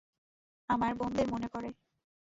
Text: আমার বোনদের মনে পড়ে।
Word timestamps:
আমার 0.69 0.91
বোনদের 0.95 1.27
মনে 1.31 1.47
পড়ে। 1.47 1.69